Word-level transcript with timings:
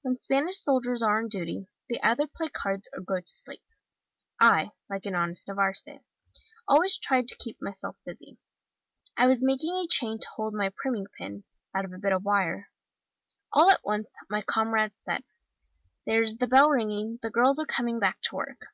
When 0.00 0.18
Spanish 0.22 0.56
soldiers 0.58 1.02
are 1.02 1.18
on 1.18 1.28
duty, 1.28 1.68
they 1.90 2.00
either 2.02 2.26
play 2.26 2.48
cards 2.48 2.88
or 2.94 3.02
go 3.02 3.20
to 3.20 3.26
sleep. 3.30 3.62
I, 4.40 4.70
like 4.88 5.04
an 5.04 5.14
honest 5.14 5.46
Navarrese, 5.48 6.02
always 6.66 6.96
tried 6.96 7.28
to 7.28 7.36
keep 7.36 7.60
myself 7.60 7.94
busy. 8.06 8.38
I 9.18 9.26
was 9.26 9.44
making 9.44 9.74
a 9.76 9.86
chain 9.86 10.18
to 10.18 10.28
hold 10.36 10.54
my 10.54 10.70
priming 10.74 11.08
pin, 11.18 11.44
out 11.74 11.84
of 11.84 11.92
a 11.92 11.98
bit 11.98 12.14
of 12.14 12.24
wire: 12.24 12.70
all 13.52 13.68
at 13.70 13.84
once, 13.84 14.14
my 14.30 14.40
comrades 14.40 14.98
said, 15.04 15.24
'there's 16.06 16.38
the 16.38 16.46
bell 16.48 16.70
ringing, 16.70 17.18
the 17.20 17.28
girls 17.28 17.58
are 17.58 17.66
coming 17.66 17.98
back 18.00 18.22
to 18.22 18.36
work. 18.36 18.68